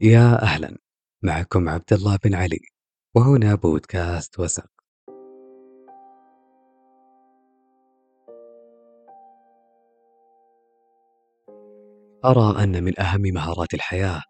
يا 0.00 0.42
أهلا 0.42 0.76
معكم 1.22 1.68
عبد 1.68 1.92
الله 1.92 2.18
بن 2.24 2.34
علي 2.34 2.60
وهنا 3.14 3.54
بودكاست 3.54 4.40
وسق. 4.40 4.66
أرى 12.24 12.64
أن 12.64 12.84
من 12.84 13.00
أهم 13.00 13.20
مهارات 13.20 13.74
الحياة 13.74 14.22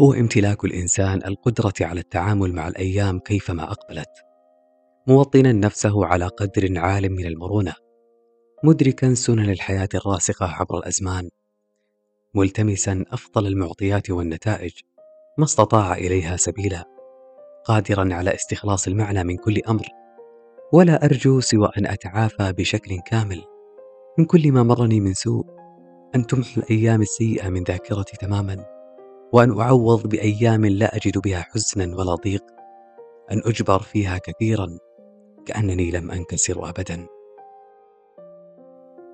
هو 0.00 0.12
امتلاك 0.12 0.64
الإنسان 0.64 1.20
القدرة 1.26 1.74
على 1.80 2.00
التعامل 2.00 2.52
مع 2.52 2.68
الأيام 2.68 3.18
كيفما 3.18 3.62
أقبلت. 3.62 4.10
موطنا 5.08 5.52
نفسه 5.52 6.06
على 6.06 6.26
قدر 6.26 6.78
عال 6.78 7.12
من 7.12 7.26
المرونة 7.26 7.74
مدركا 8.64 9.14
سنن 9.14 9.50
الحياة 9.50 9.88
الراسخة 9.94 10.46
عبر 10.46 10.78
الأزمان 10.78 11.30
ملتمسا 12.34 13.04
أفضل 13.12 13.46
المعطيات 13.46 14.10
والنتائج. 14.10 14.72
ما 15.38 15.44
استطاع 15.44 15.94
إليها 15.94 16.36
سبيلا 16.36 16.84
قادرا 17.64 18.14
على 18.14 18.34
استخلاص 18.34 18.86
المعنى 18.86 19.24
من 19.24 19.36
كل 19.36 19.60
أمر 19.68 19.86
ولا 20.72 21.04
أرجو 21.04 21.40
سوى 21.40 21.70
أن 21.78 21.86
أتعافى 21.86 22.52
بشكل 22.52 23.00
كامل. 23.06 23.42
من 24.18 24.24
كل 24.24 24.52
ما 24.52 24.62
مرني 24.62 25.00
من 25.00 25.14
سوء 25.14 25.44
أن 26.14 26.26
تمحو 26.26 26.60
الأيام 26.60 27.02
السيئة 27.02 27.48
من 27.48 27.62
ذاكرتي 27.62 28.16
تماما 28.16 28.64
وأن 29.32 29.60
أعوض 29.60 30.06
بأيام 30.06 30.66
لا 30.66 30.96
أجد 30.96 31.18
بها 31.18 31.40
حزنا 31.40 31.96
ولا 31.96 32.14
ضيق 32.14 32.44
أن 33.32 33.42
أجبر 33.44 33.78
فيها 33.82 34.18
كثيرا 34.18 34.78
كأنني 35.46 35.90
لم 35.90 36.10
أنكسر 36.10 36.68
أبدا. 36.68 37.06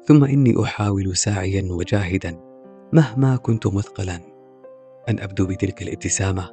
ثم 0.05 0.25
إني 0.25 0.63
أحاول 0.63 1.17
ساعيا 1.17 1.69
وجاهدا 1.71 2.41
مهما 2.93 3.37
كنت 3.37 3.67
مثقلا. 3.67 4.30
أن 5.09 5.21
أبدو 5.21 5.47
بتلك 5.47 5.83
الابتسامة 5.83 6.51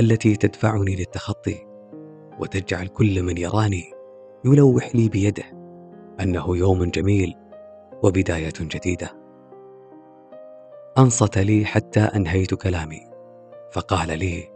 التي 0.00 0.36
تدفعني 0.36 0.96
للتخطي 0.96 1.66
وتجعل 2.40 2.86
كل 2.86 3.22
من 3.22 3.38
يراني 3.38 3.84
يلوح 4.44 4.94
لي 4.94 5.08
بيده 5.08 5.44
أنه 6.20 6.56
يوم 6.56 6.84
جميل 6.84 7.34
وبداية 8.02 8.52
جديدة. 8.60 9.18
أنصت 10.98 11.38
لي 11.38 11.64
حتى 11.64 12.00
أنهيت 12.00 12.54
كلامي 12.54 13.00
فقال 13.72 14.18
لي 14.18 14.48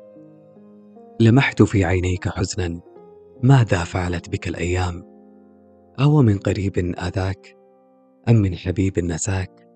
لمحت 1.21 1.63
في 1.63 1.85
عينيك 1.85 2.29
حزنا 2.29 2.81
ماذا 3.43 3.85
فعلت 3.85 4.29
بك 4.29 4.49
الأيام؟ 4.49 5.13
أو 6.01 6.23
من 6.23 6.39
قريب 6.39 6.79
آذاك؟ 6.79 7.57
أم 8.29 8.37
من 8.37 8.57
حبيب 8.57 8.99
نساك؟ 8.99 9.69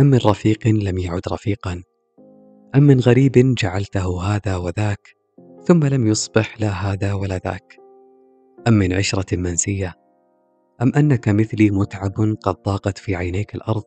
أم 0.00 0.06
من 0.06 0.18
رفيق 0.26 0.66
لم 0.66 0.98
يعد 0.98 1.22
رفيقا؟ 1.32 1.82
أم 2.76 2.82
من 2.82 3.00
غريب 3.00 3.32
جعلته 3.32 4.22
هذا 4.22 4.56
وذاك 4.56 5.16
ثم 5.62 5.84
لم 5.84 6.06
يصبح 6.06 6.60
لا 6.60 6.68
هذا 6.68 7.12
ولا 7.12 7.38
ذاك؟ 7.38 7.76
أم 8.68 8.72
من 8.72 8.92
عشرة 8.92 9.36
منسية 9.36 9.94
أم 10.82 10.92
أنك 10.96 11.28
مثلي 11.28 11.70
متعب 11.70 12.36
قد 12.42 12.56
ضاقت 12.62 12.98
في 12.98 13.16
عينيك 13.16 13.54
الأرض؟ 13.54 13.82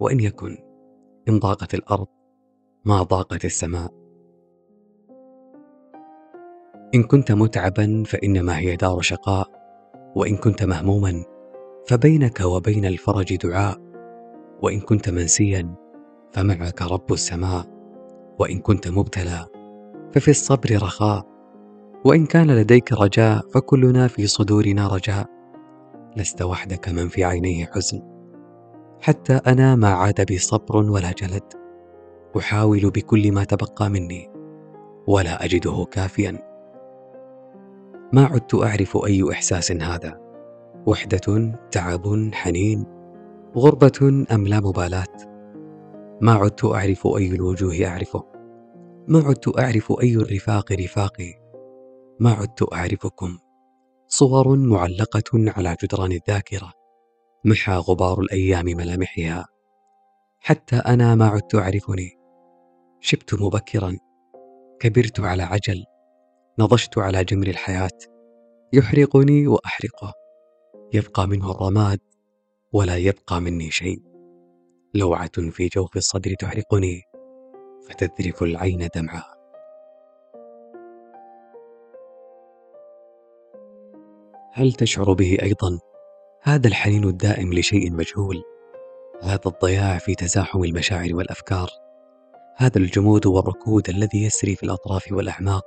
وإن 0.00 0.20
يكن 0.20 0.58
إن 1.28 1.38
ضاقت 1.38 1.74
الأرض 1.74 2.06
ما 2.84 3.02
ضاقت 3.02 3.44
السماء؟ 3.44 3.90
إن 6.94 7.02
كنت 7.02 7.32
متعبا 7.32 8.02
فإنما 8.06 8.58
هي 8.58 8.76
دار 8.76 9.00
شقاء 9.00 9.48
وإن 10.16 10.36
كنت 10.36 10.62
مهموما 10.62 11.24
فبينك 11.86 12.40
وبين 12.40 12.84
الفرج 12.84 13.36
دعاء 13.36 13.78
وإن 14.62 14.80
كنت 14.80 15.10
منسيا 15.10 15.74
فمعك 16.32 16.82
رب 16.82 17.12
السماء. 17.12 17.79
وإن 18.40 18.58
كنت 18.58 18.88
مبتلى 18.88 19.46
ففي 20.12 20.30
الصبر 20.30 20.82
رخاء. 20.82 21.26
وإن 22.04 22.26
كان 22.26 22.50
لديك 22.50 22.92
رجاء 22.92 23.48
فكلنا 23.54 24.08
في 24.08 24.26
صدورنا 24.26 24.88
رجاء. 24.88 25.26
لست 26.16 26.42
وحدك 26.42 26.88
من 26.88 27.08
في 27.08 27.24
عينيه 27.24 27.66
حزن. 27.66 28.02
حتى 29.00 29.40
أنا 29.46 29.76
ما 29.76 29.88
عاد 29.88 30.26
بي 30.26 30.38
صبر 30.38 30.76
ولا 30.76 31.12
جلد. 31.12 31.42
أحاول 32.38 32.90
بكل 32.90 33.32
ما 33.32 33.44
تبقى 33.44 33.90
مني 33.90 34.30
ولا 35.06 35.44
أجده 35.44 35.86
كافيا. 35.90 36.38
ما 38.12 38.24
عدت 38.24 38.54
أعرف 38.54 38.96
أي 38.96 39.32
إحساس 39.32 39.72
هذا. 39.72 40.20
وحدة 40.86 41.58
تعب 41.70 42.30
حنين. 42.32 42.86
غربة 43.56 44.24
أم 44.34 44.46
لا 44.46 44.60
مبالاة؟ 44.60 45.16
ما 46.20 46.32
عدت 46.32 46.64
أعرف 46.64 47.06
أي 47.06 47.26
الوجوه 47.26 47.86
أعرفه. 47.86 48.30
ما 49.10 49.18
عدت 49.18 49.58
أعرف 49.58 49.92
أي 50.02 50.16
الرفاق 50.16 50.72
رفاقي. 50.72 51.34
ما 52.20 52.32
عدت 52.32 52.72
أعرفكم. 52.72 53.38
صور 54.08 54.56
معلقة 54.56 55.22
على 55.34 55.76
جدران 55.82 56.12
الذاكرة. 56.12 56.72
محى 57.44 57.72
غبار 57.72 58.20
الأيام 58.20 58.64
ملامحها. 58.64 59.46
حتى 60.40 60.76
أنا 60.76 61.14
ما 61.14 61.26
عدت 61.26 61.54
أعرفني. 61.54 62.10
شبت 63.00 63.34
مبكرا. 63.34 63.98
كبرت 64.80 65.20
على 65.20 65.42
عجل. 65.42 65.84
نضجت 66.58 66.98
على 66.98 67.24
جمر 67.24 67.46
الحياة. 67.46 67.98
يحرقني 68.72 69.46
وأحرقه. 69.46 70.12
يبقى 70.94 71.28
منه 71.28 71.50
الرماد. 71.50 72.00
ولا 72.72 72.96
يبقى 72.96 73.40
مني 73.40 73.70
شيء. 73.70 74.02
لوعة 74.94 75.50
في 75.50 75.68
جوف 75.68 75.96
الصدر 75.96 76.34
تحرقني. 76.34 77.09
فتذرف 77.88 78.42
العين 78.42 78.88
دمعها. 78.94 79.40
هل 84.52 84.72
تشعر 84.72 85.12
به 85.12 85.38
أيضا 85.42 85.78
هذا 86.42 86.68
الحنين 86.68 87.04
الدائم 87.04 87.52
لشيء 87.54 87.92
مجهول؟ 87.92 88.42
هذا 89.22 89.40
الضياع 89.46 89.98
في 89.98 90.14
تزاحم 90.14 90.64
المشاعر 90.64 91.14
والأفكار؟ 91.14 91.68
هذا 92.56 92.78
الجمود 92.78 93.26
والركود 93.26 93.88
الذي 93.88 94.24
يسري 94.24 94.56
في 94.56 94.62
الأطراف 94.62 95.12
والأعماق؟ 95.12 95.62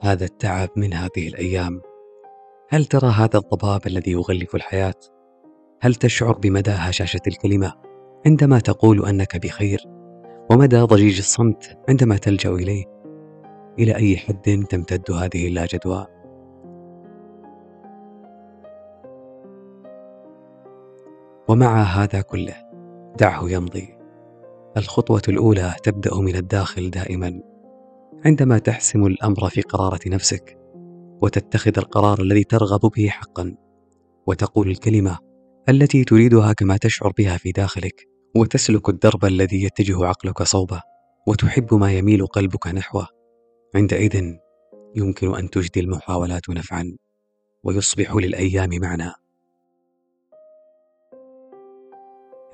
هذا 0.00 0.24
التعب 0.24 0.68
من 0.76 0.94
هذه 0.94 1.28
الأيام؟ 1.28 1.82
هل 2.68 2.84
ترى 2.84 3.10
هذا 3.10 3.38
الضباب 3.38 3.86
الذي 3.86 4.10
يغلف 4.10 4.54
الحياة؟ 4.54 4.94
هل 5.80 5.94
تشعر 5.94 6.32
بمدى 6.32 6.70
هشاشة 6.70 7.20
الكلمة 7.26 7.74
عندما 8.26 8.58
تقول 8.58 9.06
أنك 9.06 9.36
بخير؟ 9.36 9.99
ومدى 10.50 10.80
ضجيج 10.80 11.18
الصمت 11.18 11.78
عندما 11.88 12.16
تلجأ 12.16 12.50
إليه؟ 12.50 12.84
إلى 13.78 13.96
أي 13.96 14.16
حد 14.16 14.66
تمتد 14.70 15.10
هذه 15.10 15.48
اللاجدوى 15.48 16.06
ومع 21.48 21.82
هذا 21.82 22.20
كله 22.20 22.54
دعه 23.18 23.50
يمضي. 23.50 23.96
الخطوة 24.76 25.22
الأولى 25.28 25.74
تبدأ 25.82 26.20
من 26.20 26.36
الداخل 26.36 26.90
دائما. 26.90 27.40
عندما 28.24 28.58
تحسم 28.58 29.06
الأمر 29.06 29.48
في 29.48 29.62
قرارة 29.62 30.00
نفسك 30.06 30.58
وتتخذ 31.22 31.72
القرار 31.78 32.20
الذي 32.20 32.44
ترغب 32.44 32.80
به 32.80 33.08
حقا 33.08 33.54
وتقول 34.26 34.70
الكلمة 34.70 35.18
التي 35.68 36.04
تريدها 36.04 36.52
كما 36.52 36.76
تشعر 36.76 37.12
بها 37.18 37.36
في 37.36 37.52
داخلك 37.52 38.09
وتسلك 38.36 38.88
الدرب 38.88 39.24
الذي 39.24 39.64
يتجه 39.64 40.06
عقلك 40.06 40.42
صوبه 40.42 40.82
وتحب 41.26 41.74
ما 41.74 41.92
يميل 41.92 42.26
قلبك 42.26 42.66
نحوه. 42.66 43.08
عندئذ 43.74 44.34
يمكن 44.96 45.34
أن 45.34 45.50
تجدي 45.50 45.80
المحاولات 45.80 46.50
نفعا 46.50 46.96
ويصبح 47.64 48.14
للأيام 48.14 48.70
معنى. 48.82 49.12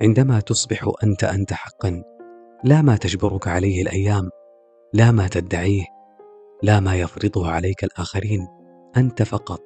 عندما 0.01 0.39
تصبح 0.39 0.91
أنت 1.03 1.23
أنت 1.23 1.53
حقا 1.53 2.03
لا 2.63 2.81
ما 2.81 2.97
تجبرك 2.97 3.47
عليه 3.47 3.81
الأيام 3.81 4.29
لا 4.93 5.11
ما 5.11 5.27
تدعيه 5.27 5.85
لا 6.63 6.79
ما 6.79 6.95
يفرضه 6.95 7.51
عليك 7.51 7.83
الآخرين 7.83 8.47
أنت 8.97 9.23
فقط. 9.23 9.61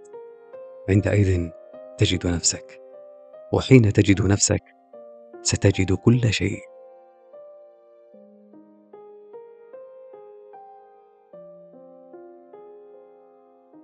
عندئذ 0.89 1.49
تجد 1.97 2.27
نفسك 2.27 2.81
وحين 3.53 3.93
تجد 3.93 4.21
نفسك 4.21 4.80
ستجد 5.43 5.93
كل 5.93 6.33
شيء. 6.33 6.70